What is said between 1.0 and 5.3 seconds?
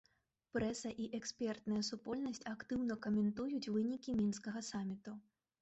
і экспертная супольнасць актыўна каментуюць вынікі мінскага саміту.